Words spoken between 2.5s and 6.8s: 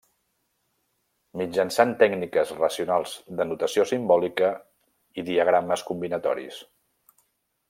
racionals de notació simbòlica i diagrames combinatoris.